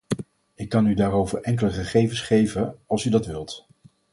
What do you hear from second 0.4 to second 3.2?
Ik kan u daarover enkele gegevens geven, als u